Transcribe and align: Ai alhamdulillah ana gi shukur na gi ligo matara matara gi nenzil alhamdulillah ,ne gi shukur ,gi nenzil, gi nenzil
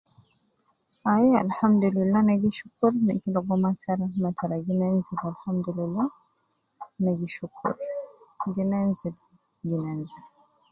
Ai 1.11 1.29
alhamdulillah 1.45 2.19
ana 2.21 2.35
gi 2.41 2.49
shukur 2.57 2.93
na 3.05 3.13
gi 3.21 3.29
ligo 3.35 3.53
matara 3.63 4.05
matara 4.23 4.55
gi 4.65 4.73
nenzil 4.79 5.17
alhamdulillah 5.29 6.09
,ne 7.03 7.11
gi 7.19 7.27
shukur 7.37 7.71
,gi 8.53 8.63
nenzil, 8.71 9.15
gi 9.67 9.77
nenzil 9.83 10.23